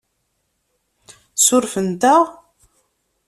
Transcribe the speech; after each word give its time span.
Surfent-aɣ? 1.43 2.23